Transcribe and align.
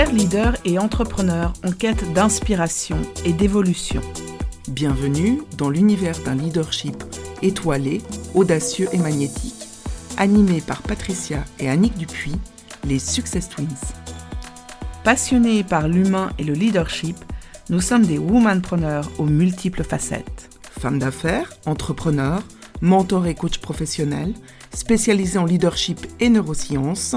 Chers 0.00 0.14
leaders 0.14 0.56
et 0.64 0.78
entrepreneurs 0.78 1.52
en 1.62 1.72
quête 1.72 2.10
d'inspiration 2.14 2.96
et 3.26 3.34
d'évolution, 3.34 4.00
bienvenue 4.66 5.42
dans 5.58 5.68
l'univers 5.68 6.18
d'un 6.20 6.36
leadership 6.36 6.96
étoilé, 7.42 8.00
audacieux 8.34 8.88
et 8.94 8.96
magnétique, 8.96 9.68
animé 10.16 10.62
par 10.62 10.80
Patricia 10.80 11.44
et 11.58 11.68
Annick 11.68 11.98
Dupuis, 11.98 12.38
les 12.86 12.98
Success 12.98 13.50
Twins. 13.50 13.66
Passionnés 15.04 15.64
par 15.64 15.86
l'humain 15.86 16.30
et 16.38 16.44
le 16.44 16.54
leadership, 16.54 17.18
nous 17.68 17.82
sommes 17.82 18.06
des 18.06 18.16
womanpreneurs 18.16 19.10
aux 19.18 19.26
multiples 19.26 19.84
facettes. 19.84 20.48
Femmes 20.80 20.98
d'affaires, 20.98 21.52
entrepreneurs, 21.66 22.42
mentors 22.80 23.26
et 23.26 23.34
coachs 23.34 23.58
professionnels, 23.58 24.32
spécialisés 24.72 25.38
en 25.38 25.44
leadership 25.44 26.06
et 26.20 26.28
neurosciences, 26.28 27.16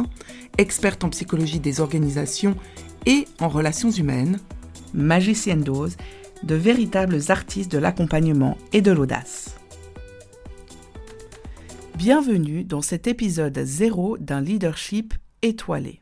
expertes 0.58 1.04
en 1.04 1.09
psychologie 1.09 1.59
des 1.59 1.80
organisations 1.80 2.55
et 3.05 3.28
en 3.40 3.50
relations 3.50 3.91
humaines, 3.91 4.40
magiciennes 4.94 5.64
d'ose, 5.64 5.98
de 6.44 6.55
véritables 6.55 7.20
artistes 7.30 7.72
de 7.72 7.78
l'accompagnement 7.78 8.58
et 8.73 8.81
de 8.81 8.92
l'audace. 8.92 9.55
Bienvenue 11.95 12.64
dans 12.64 12.81
cet 12.81 13.08
épisode 13.08 13.58
zéro 13.64 14.17
d'un 14.17 14.42
leadership 14.42 15.14
étoilé. 15.42 16.02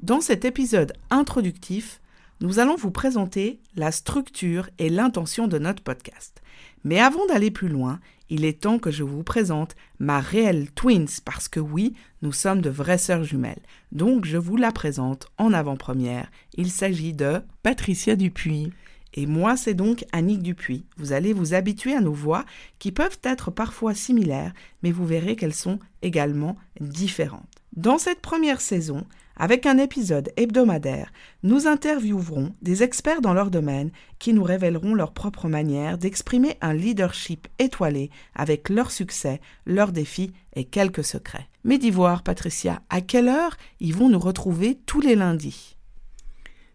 Dans 0.00 0.20
cet 0.20 0.44
épisode 0.44 0.92
introductif, 1.10 2.00
nous 2.40 2.60
allons 2.60 2.76
vous 2.76 2.92
présenter 2.92 3.58
la 3.74 3.90
structure 3.90 4.68
et 4.78 4.90
l'intention 4.90 5.48
de 5.48 5.58
notre 5.58 5.82
podcast. 5.82 6.40
Mais 6.84 7.00
avant 7.00 7.26
d'aller 7.26 7.50
plus 7.50 7.68
loin, 7.68 8.00
il 8.30 8.44
est 8.44 8.60
temps 8.60 8.78
que 8.78 8.90
je 8.90 9.02
vous 9.02 9.22
présente 9.22 9.74
ma 9.98 10.20
réelle 10.20 10.70
twins 10.72 11.20
parce 11.24 11.48
que 11.48 11.60
oui, 11.60 11.94
nous 12.22 12.32
sommes 12.32 12.60
de 12.60 12.70
vraies 12.70 12.98
sœurs 12.98 13.24
jumelles. 13.24 13.62
Donc 13.92 14.24
je 14.24 14.36
vous 14.36 14.56
la 14.56 14.72
présente 14.72 15.28
en 15.38 15.52
avant-première. 15.52 16.30
Il 16.54 16.70
s'agit 16.70 17.14
de 17.14 17.40
Patricia 17.62 18.16
Dupuis. 18.16 18.72
Et 19.14 19.26
moi, 19.26 19.56
c'est 19.56 19.74
donc 19.74 20.04
Annick 20.12 20.42
Dupuis. 20.42 20.84
Vous 20.98 21.12
allez 21.12 21.32
vous 21.32 21.54
habituer 21.54 21.94
à 21.94 22.00
nos 22.00 22.12
voix 22.12 22.44
qui 22.78 22.92
peuvent 22.92 23.18
être 23.22 23.50
parfois 23.50 23.94
similaires, 23.94 24.52
mais 24.82 24.92
vous 24.92 25.06
verrez 25.06 25.34
qu'elles 25.34 25.54
sont 25.54 25.78
également 26.02 26.56
différentes. 26.80 27.57
Dans 27.76 27.98
cette 27.98 28.20
première 28.20 28.60
saison, 28.60 29.04
avec 29.36 29.66
un 29.66 29.78
épisode 29.78 30.32
hebdomadaire, 30.36 31.12
nous 31.44 31.68
interviewerons 31.68 32.52
des 32.60 32.82
experts 32.82 33.20
dans 33.20 33.34
leur 33.34 33.50
domaine 33.50 33.92
qui 34.18 34.32
nous 34.32 34.42
révéleront 34.42 34.94
leur 34.94 35.12
propre 35.12 35.48
manière 35.48 35.96
d'exprimer 35.96 36.56
un 36.60 36.74
leadership 36.74 37.46
étoilé 37.60 38.10
avec 38.34 38.68
leurs 38.68 38.90
succès, 38.90 39.40
leurs 39.64 39.92
défis 39.92 40.32
et 40.56 40.64
quelques 40.64 41.04
secrets. 41.04 41.48
Mais 41.62 41.78
d'Ivoire, 41.78 42.24
Patricia, 42.24 42.82
à 42.90 43.00
quelle 43.00 43.28
heure 43.28 43.56
ils 43.78 43.94
vont 43.94 44.08
nous 44.08 44.18
retrouver 44.18 44.80
tous 44.86 45.00
les 45.00 45.14
lundis? 45.14 45.76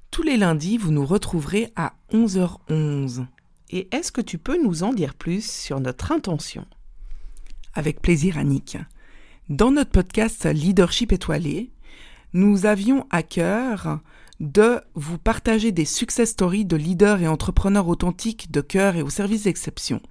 Tous 0.09 0.23
les 0.23 0.37
lundis, 0.37 0.77
vous 0.77 0.91
nous 0.91 1.05
retrouverez 1.05 1.73
à 1.75 1.95
11h11. 2.13 3.25
Et 3.71 3.93
est-ce 3.93 4.11
que 4.11 4.21
tu 4.21 4.37
peux 4.37 4.61
nous 4.61 4.83
en 4.83 4.93
dire 4.93 5.15
plus 5.15 5.43
sur 5.49 5.79
notre 5.79 6.11
intention? 6.11 6.65
Avec 7.73 8.01
plaisir, 8.01 8.37
Annick. 8.37 8.77
Dans 9.53 9.69
notre 9.69 9.91
podcast 9.91 10.45
Leadership 10.45 11.11
étoilé, 11.11 11.69
nous 12.33 12.65
avions 12.65 13.05
à 13.11 13.21
cœur 13.21 13.99
de 14.39 14.81
vous 14.95 15.19
partager 15.19 15.71
des 15.71 15.85
success 15.85 16.31
stories 16.31 16.65
de 16.65 16.75
leaders 16.75 17.21
et 17.21 17.27
entrepreneurs 17.27 17.87
authentiques 17.87 18.49
de 18.49 18.61
cœur 18.61 18.95
et 18.95 19.03
au 19.03 19.11
service 19.11 19.43
d'exception. 19.43 20.01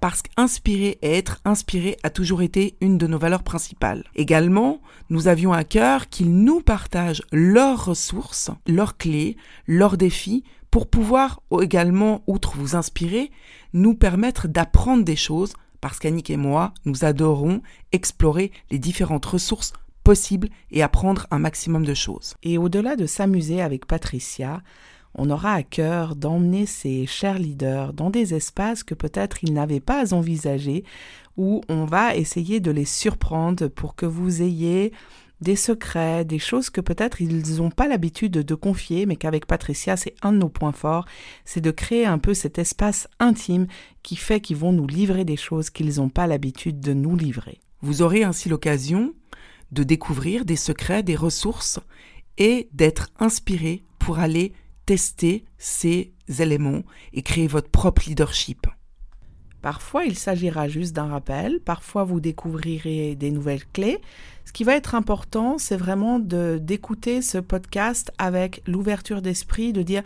Parce 0.00 0.22
qu'inspirer 0.22 0.98
et 1.02 1.12
être 1.18 1.42
inspiré 1.44 1.98
a 2.04 2.08
toujours 2.08 2.40
été 2.40 2.78
une 2.80 2.96
de 2.96 3.06
nos 3.06 3.18
valeurs 3.18 3.42
principales. 3.42 4.02
Également, 4.14 4.80
nous 5.10 5.28
avions 5.28 5.52
à 5.52 5.64
cœur 5.64 6.08
qu'ils 6.08 6.34
nous 6.34 6.62
partagent 6.62 7.22
leurs 7.32 7.84
ressources, 7.84 8.50
leurs 8.66 8.96
clés, 8.96 9.36
leurs 9.66 9.98
défis 9.98 10.42
pour 10.70 10.88
pouvoir 10.88 11.42
également, 11.60 12.22
outre 12.26 12.56
vous 12.56 12.76
inspirer, 12.76 13.30
nous 13.74 13.94
permettre 13.94 14.48
d'apprendre 14.48 15.04
des 15.04 15.16
choses 15.16 15.52
parce 15.80 15.98
qu'Annick 15.98 16.30
et 16.30 16.36
moi, 16.36 16.72
nous 16.84 17.04
adorons 17.04 17.62
explorer 17.92 18.52
les 18.70 18.78
différentes 18.78 19.26
ressources 19.26 19.72
possible 20.04 20.48
et 20.70 20.82
apprendre 20.82 21.26
un 21.32 21.38
maximum 21.38 21.84
de 21.84 21.94
choses. 21.94 22.34
Et 22.44 22.58
au-delà 22.58 22.94
de 22.94 23.06
s'amuser 23.06 23.60
avec 23.60 23.86
Patricia, 23.86 24.62
on 25.16 25.30
aura 25.30 25.54
à 25.54 25.62
cœur 25.62 26.14
d'emmener 26.14 26.66
ces 26.66 27.06
chers 27.06 27.38
leaders 27.38 27.92
dans 27.92 28.10
des 28.10 28.34
espaces 28.34 28.84
que 28.84 28.94
peut-être 28.94 29.42
ils 29.42 29.52
n'avaient 29.52 29.80
pas 29.80 30.14
envisagés, 30.14 30.84
où 31.36 31.60
on 31.68 31.86
va 31.86 32.14
essayer 32.14 32.60
de 32.60 32.70
les 32.70 32.84
surprendre 32.84 33.66
pour 33.68 33.94
que 33.94 34.06
vous 34.06 34.42
ayez 34.42 34.92
des 35.40 35.56
secrets, 35.56 36.24
des 36.24 36.38
choses 36.38 36.70
que 36.70 36.80
peut-être 36.80 37.20
ils 37.20 37.56
n'ont 37.56 37.70
pas 37.70 37.88
l'habitude 37.88 38.32
de 38.32 38.54
confier, 38.54 39.06
mais 39.06 39.16
qu'avec 39.16 39.46
Patricia, 39.46 39.96
c'est 39.96 40.14
un 40.22 40.32
de 40.32 40.38
nos 40.38 40.48
points 40.48 40.72
forts, 40.72 41.06
c'est 41.44 41.60
de 41.60 41.70
créer 41.70 42.06
un 42.06 42.18
peu 42.18 42.34
cet 42.34 42.58
espace 42.58 43.08
intime 43.18 43.66
qui 44.02 44.16
fait 44.16 44.40
qu'ils 44.40 44.56
vont 44.56 44.72
nous 44.72 44.86
livrer 44.86 45.24
des 45.24 45.36
choses 45.36 45.70
qu'ils 45.70 45.96
n'ont 45.96 46.08
pas 46.08 46.26
l'habitude 46.26 46.80
de 46.80 46.94
nous 46.94 47.16
livrer. 47.16 47.60
Vous 47.82 48.02
aurez 48.02 48.24
ainsi 48.24 48.48
l'occasion 48.48 49.14
de 49.72 49.82
découvrir 49.82 50.44
des 50.44 50.56
secrets, 50.56 51.02
des 51.02 51.16
ressources 51.16 51.80
et 52.38 52.68
d'être 52.72 53.10
inspiré 53.18 53.84
pour 53.98 54.18
aller 54.18 54.52
tester 54.86 55.44
ces 55.58 56.12
éléments 56.38 56.82
et 57.12 57.22
créer 57.22 57.46
votre 57.46 57.70
propre 57.70 58.02
leadership. 58.06 58.66
Parfois, 59.62 60.04
il 60.04 60.16
s'agira 60.16 60.68
juste 60.68 60.94
d'un 60.94 61.06
rappel, 61.06 61.60
parfois 61.60 62.04
vous 62.04 62.20
découvrirez 62.20 63.16
des 63.16 63.32
nouvelles 63.32 63.66
clés. 63.72 63.98
Ce 64.46 64.52
qui 64.52 64.64
va 64.64 64.76
être 64.76 64.94
important, 64.94 65.58
c'est 65.58 65.76
vraiment 65.76 66.18
d'écouter 66.18 67.20
ce 67.20 67.36
podcast 67.36 68.12
avec 68.16 68.62
l'ouverture 68.66 69.20
d'esprit, 69.20 69.72
de 69.74 69.82
dire 69.82 70.02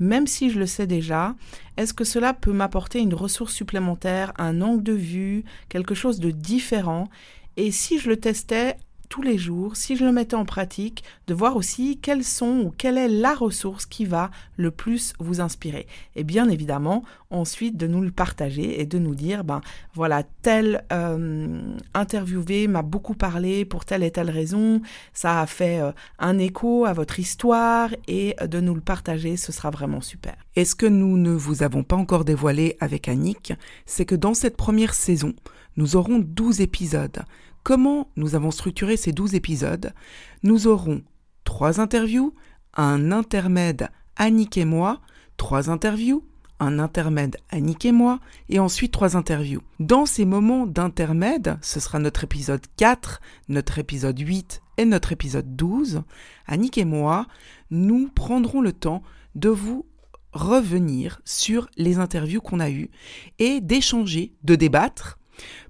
même 0.00 0.26
si 0.26 0.50
je 0.50 0.58
le 0.58 0.66
sais 0.66 0.88
déjà, 0.88 1.36
est-ce 1.76 1.94
que 1.94 2.04
cela 2.04 2.34
peut 2.34 2.52
m'apporter 2.52 2.98
une 2.98 3.14
ressource 3.14 3.54
supplémentaire, 3.54 4.32
un 4.36 4.60
angle 4.60 4.82
de 4.82 4.92
vue, 4.92 5.44
quelque 5.68 5.94
chose 5.94 6.18
de 6.18 6.32
différent? 6.32 7.08
Et 7.56 7.70
si 7.70 8.00
je 8.00 8.08
le 8.08 8.16
testais 8.18 8.76
tous 9.14 9.22
les 9.22 9.38
jours, 9.38 9.76
si 9.76 9.94
je 9.94 10.04
le 10.04 10.10
mettais 10.10 10.34
en 10.34 10.44
pratique, 10.44 11.04
de 11.28 11.34
voir 11.34 11.54
aussi 11.54 12.00
quelles 12.02 12.24
sont 12.24 12.62
ou 12.64 12.74
quelle 12.76 12.98
est 12.98 13.06
la 13.06 13.32
ressource 13.32 13.86
qui 13.86 14.06
va 14.06 14.32
le 14.56 14.72
plus 14.72 15.12
vous 15.20 15.40
inspirer. 15.40 15.86
Et 16.16 16.24
bien 16.24 16.48
évidemment, 16.48 17.04
ensuite 17.30 17.76
de 17.76 17.86
nous 17.86 18.00
le 18.00 18.10
partager 18.10 18.80
et 18.80 18.86
de 18.86 18.98
nous 18.98 19.14
dire, 19.14 19.44
ben 19.44 19.60
voilà, 19.94 20.24
tel 20.42 20.84
euh, 20.92 21.76
interviewé 21.94 22.66
m'a 22.66 22.82
beaucoup 22.82 23.14
parlé 23.14 23.64
pour 23.64 23.84
telle 23.84 24.02
et 24.02 24.10
telle 24.10 24.30
raison, 24.30 24.82
ça 25.12 25.42
a 25.42 25.46
fait 25.46 25.78
euh, 25.78 25.92
un 26.18 26.36
écho 26.38 26.84
à 26.84 26.92
votre 26.92 27.20
histoire 27.20 27.90
et 28.08 28.34
de 28.44 28.58
nous 28.58 28.74
le 28.74 28.80
partager, 28.80 29.36
ce 29.36 29.52
sera 29.52 29.70
vraiment 29.70 30.00
super. 30.00 30.34
Et 30.56 30.64
ce 30.64 30.74
que 30.74 30.86
nous 30.86 31.16
ne 31.18 31.30
vous 31.30 31.62
avons 31.62 31.84
pas 31.84 31.94
encore 31.94 32.24
dévoilé 32.24 32.76
avec 32.80 33.06
Annick, 33.06 33.52
c'est 33.86 34.06
que 34.06 34.16
dans 34.16 34.34
cette 34.34 34.56
première 34.56 34.92
saison, 34.92 35.34
nous 35.76 35.94
aurons 35.94 36.18
12 36.18 36.60
épisodes 36.62 37.22
Comment 37.64 38.10
nous 38.16 38.34
avons 38.34 38.50
structuré 38.50 38.98
ces 38.98 39.12
12 39.12 39.34
épisodes 39.34 39.94
Nous 40.42 40.66
aurons 40.66 41.02
trois 41.44 41.80
interviews, 41.80 42.34
un 42.74 43.10
intermède 43.10 43.88
Annick 44.16 44.58
et 44.58 44.66
moi, 44.66 45.00
trois 45.38 45.70
interviews, 45.70 46.22
un 46.60 46.78
intermède 46.78 47.38
Annick 47.48 47.86
et 47.86 47.92
moi, 47.92 48.20
et 48.50 48.58
ensuite 48.58 48.92
trois 48.92 49.16
interviews. 49.16 49.62
Dans 49.80 50.04
ces 50.04 50.26
moments 50.26 50.66
d'intermède, 50.66 51.56
ce 51.62 51.80
sera 51.80 51.98
notre 51.98 52.24
épisode 52.24 52.60
4, 52.76 53.22
notre 53.48 53.78
épisode 53.78 54.18
8 54.18 54.60
et 54.76 54.84
notre 54.84 55.12
épisode 55.12 55.56
12, 55.56 56.02
Annick 56.46 56.76
et 56.76 56.84
moi, 56.84 57.26
nous 57.70 58.10
prendrons 58.14 58.60
le 58.60 58.74
temps 58.74 59.02
de 59.36 59.48
vous 59.48 59.86
revenir 60.34 61.22
sur 61.24 61.70
les 61.78 61.96
interviews 61.96 62.42
qu'on 62.42 62.60
a 62.60 62.68
eues 62.68 62.90
et 63.38 63.62
d'échanger, 63.62 64.34
de 64.42 64.54
débattre, 64.54 65.18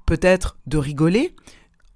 peut-être 0.06 0.58
de 0.66 0.78
rigoler, 0.78 1.36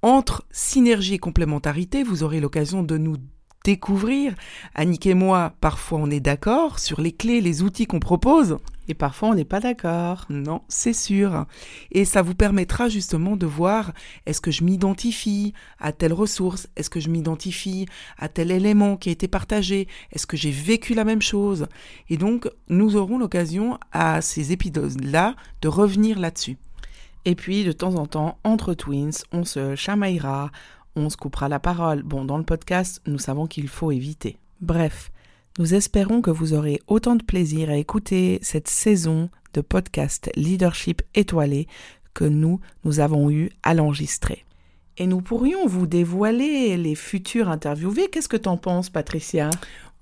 entre 0.03 0.45
synergie 0.50 1.15
et 1.15 1.19
complémentarité, 1.19 2.03
vous 2.03 2.23
aurez 2.23 2.41
l'occasion 2.41 2.83
de 2.83 2.99
nous 2.99 3.17
découvrir. 3.65 4.35
Annick 4.75 5.06
et 5.06 5.15
moi, 5.15 5.53
parfois 5.61 5.99
on 5.99 6.11
est 6.11 6.21
d'accord 6.21 6.79
sur 6.79 7.00
les 7.00 7.12
clés, 7.12 7.41
les 7.41 7.62
outils 7.62 7.87
qu'on 7.87 8.00
propose. 8.00 8.59
Et 8.91 8.95
parfois 8.95 9.29
on 9.29 9.35
n'est 9.35 9.45
pas 9.45 9.61
d'accord. 9.61 10.25
Non, 10.31 10.62
c'est 10.69 10.95
sûr. 10.95 11.45
Et 11.93 12.06
ça 12.06 12.23
vous 12.23 12.35
permettra 12.35 12.89
justement 12.89 13.37
de 13.37 13.45
voir 13.45 13.93
est-ce 14.25 14.41
que 14.41 14.50
je 14.50 14.65
m'identifie 14.65 15.53
à 15.79 15.93
telle 15.93 16.15
ressource, 16.15 16.69
est-ce 16.77 16.89
que 16.89 17.00
je 17.00 17.11
m'identifie 17.11 17.87
à 18.17 18.29
tel 18.29 18.50
élément 18.50 18.97
qui 18.97 19.11
a 19.11 19.12
été 19.12 19.29
partagé, 19.29 19.89
est-ce 20.12 20.27
que 20.27 20.39
j'ai 20.39 20.50
vécu 20.50 20.95
la 20.95 21.05
même 21.05 21.23
chose? 21.23 21.67
Et 22.09 22.17
donc 22.17 22.49
nous 22.69 22.97
aurons 22.97 23.19
l'occasion 23.19 23.79
à 23.93 24.23
ces 24.23 24.53
épisodes-là 24.53 25.37
de 25.61 25.69
revenir 25.69 26.19
là-dessus. 26.19 26.56
Et 27.29 27.35
puis, 27.35 27.63
de 27.63 27.73
temps 27.73 27.97
en 27.97 28.07
temps, 28.07 28.39
entre 28.43 28.73
twins, 28.73 29.11
on 29.33 29.45
se 29.45 29.77
chamaillera, 29.77 30.51
on 30.97 31.11
se 31.11 31.19
coupera 31.19 31.51
la 31.51 31.61
parole. 31.61 32.03
Bon, 32.03 32.25
dans 32.25 32.39
le 32.39 32.43
podcast, 32.43 33.03
nous 33.07 33.19
savons 33.19 33.47
qu'il 33.47 33.69
faut 33.69 33.93
éviter. 33.93 34.39
Bref, 34.63 35.13
nous 35.59 35.75
espérons 35.75 36.23
que 36.23 36.31
vous 36.31 36.55
aurez 36.55 36.81
autant 36.87 37.17
de 37.17 37.23
plaisir 37.23 37.69
à 37.69 37.77
écouter 37.77 38.39
cette 38.41 38.67
saison 38.67 39.29
de 39.53 39.61
podcast 39.61 40.31
Leadership 40.37 41.03
étoilé 41.15 41.67
que 42.15 42.25
nous, 42.25 42.61
nous 42.85 42.99
avons 42.99 43.31
eu 43.31 43.51
à 43.63 43.75
l'enregistrer. 43.75 44.47
Et 44.97 45.07
nous 45.07 45.21
pourrions 45.21 45.67
vous 45.67 45.87
dévoiler 45.87 46.79
les 46.79 46.95
futurs 46.95 47.51
interviewés. 47.51 48.09
Qu'est-ce 48.11 48.31
que 48.31 48.39
t'en 48.39 48.57
penses, 48.57 48.89
Patricia? 48.89 49.51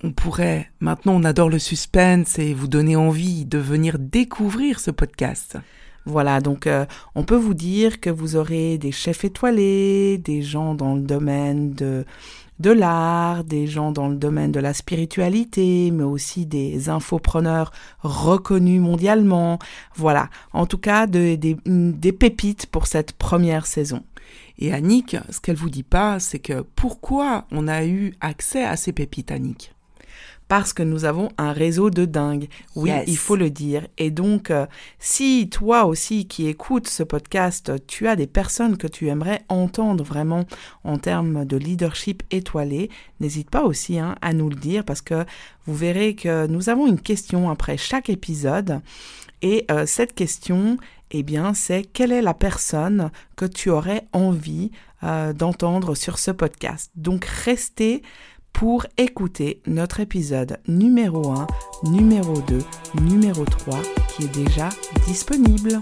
On 0.04 0.12
pourrait, 0.12 0.70
maintenant 0.78 1.14
on 1.16 1.24
adore 1.24 1.48
le 1.48 1.58
suspense 1.58 2.38
et 2.38 2.54
vous 2.54 2.68
donner 2.68 2.94
envie 2.94 3.46
de 3.46 3.58
venir 3.58 3.98
découvrir 3.98 4.78
ce 4.78 4.92
podcast. 4.92 5.58
Voilà, 6.06 6.40
donc 6.40 6.68
euh, 6.68 6.86
on 7.16 7.24
peut 7.24 7.36
vous 7.36 7.54
dire 7.54 8.00
que 8.00 8.10
vous 8.10 8.36
aurez 8.36 8.78
des 8.78 8.92
chefs 8.92 9.24
étoilés, 9.24 10.18
des 10.18 10.40
gens 10.40 10.74
dans 10.74 10.94
le 10.94 11.02
domaine 11.02 11.72
de, 11.72 12.04
de 12.60 12.70
l'art, 12.70 13.42
des 13.42 13.66
gens 13.66 13.90
dans 13.90 14.08
le 14.08 14.14
domaine 14.14 14.52
de 14.52 14.60
la 14.60 14.72
spiritualité, 14.72 15.90
mais 15.90 16.04
aussi 16.04 16.46
des 16.46 16.88
infopreneurs 16.88 17.72
reconnus 18.00 18.80
mondialement. 18.80 19.58
Voilà, 19.96 20.30
en 20.52 20.66
tout 20.66 20.78
cas 20.78 21.08
des 21.08 22.12
pépites 22.18 22.66
pour 22.66 22.86
cette 22.86 23.12
première 23.12 23.66
saison. 23.66 24.02
Et 24.58 24.72
Annick, 24.72 25.16
ce 25.30 25.40
qu'elle 25.40 25.56
vous 25.56 25.70
dit 25.70 25.82
pas, 25.82 26.18
c'est 26.18 26.38
que 26.38 26.62
pourquoi 26.76 27.46
on 27.50 27.68
a 27.68 27.84
eu 27.84 28.14
accès 28.20 28.64
à 28.64 28.76
ces 28.76 28.92
pépites, 28.92 29.30
Annick? 29.30 29.75
Parce 30.48 30.72
que 30.72 30.82
nous 30.82 31.04
avons 31.04 31.30
un 31.38 31.52
réseau 31.52 31.90
de 31.90 32.04
dingue. 32.04 32.48
Oui, 32.76 32.90
il 33.06 33.16
faut 33.16 33.36
le 33.36 33.50
dire. 33.50 33.86
Et 33.98 34.10
donc, 34.10 34.50
euh, 34.50 34.66
si 34.98 35.48
toi 35.50 35.86
aussi 35.86 36.26
qui 36.26 36.46
écoutes 36.46 36.88
ce 36.88 37.02
podcast, 37.02 37.72
tu 37.86 38.06
as 38.06 38.16
des 38.16 38.26
personnes 38.26 38.76
que 38.76 38.86
tu 38.86 39.08
aimerais 39.08 39.42
entendre 39.48 40.04
vraiment 40.04 40.44
en 40.84 40.98
termes 40.98 41.44
de 41.44 41.56
leadership 41.56 42.22
étoilé, 42.30 42.90
n'hésite 43.20 43.50
pas 43.50 43.64
aussi 43.64 43.98
hein, 43.98 44.14
à 44.22 44.32
nous 44.32 44.48
le 44.48 44.56
dire 44.56 44.84
parce 44.84 45.02
que 45.02 45.24
vous 45.66 45.74
verrez 45.74 46.14
que 46.14 46.46
nous 46.46 46.68
avons 46.68 46.86
une 46.86 47.00
question 47.00 47.50
après 47.50 47.76
chaque 47.76 48.08
épisode. 48.08 48.80
Et 49.42 49.66
euh, 49.70 49.84
cette 49.84 50.14
question, 50.14 50.78
eh 51.10 51.22
bien, 51.22 51.54
c'est 51.54 51.82
quelle 51.82 52.12
est 52.12 52.22
la 52.22 52.34
personne 52.34 53.10
que 53.36 53.44
tu 53.44 53.70
aurais 53.70 54.06
envie 54.12 54.70
euh, 55.02 55.32
d'entendre 55.32 55.94
sur 55.94 56.18
ce 56.18 56.30
podcast? 56.30 56.90
Donc, 56.96 57.24
restez 57.24 58.02
pour 58.56 58.86
écouter 58.96 59.60
notre 59.66 60.00
épisode 60.00 60.56
numéro 60.66 61.30
1, 61.30 61.46
numéro 61.90 62.40
2, 62.40 62.58
numéro 63.02 63.44
3 63.44 63.78
qui 64.08 64.24
est 64.24 64.34
déjà 64.34 64.70
disponible. 65.06 65.78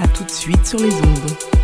A 0.00 0.06
tout 0.06 0.22
de 0.22 0.30
suite 0.30 0.64
sur 0.64 0.78
les 0.78 0.94
ondes. 0.94 1.55